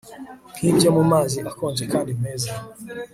[0.59, 2.51] Nkibyo mumazi akonje kandi meza